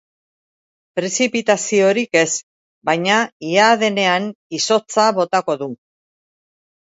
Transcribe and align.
Prezipitaziorik 0.99 2.17
ez, 2.21 2.31
baina 2.89 3.19
ia 3.51 3.67
denean 3.83 4.25
izotza 4.61 5.05
botako 5.19 5.59
du. 5.65 5.69